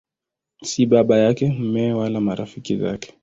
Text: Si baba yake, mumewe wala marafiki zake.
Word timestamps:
Si 0.67 0.85
baba 0.85 1.17
yake, 1.17 1.49
mumewe 1.51 1.93
wala 1.93 2.19
marafiki 2.21 2.77
zake. 2.77 3.13